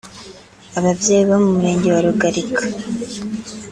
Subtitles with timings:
[0.79, 2.63] Ababyeyi bo mu Murenge wa Rugalika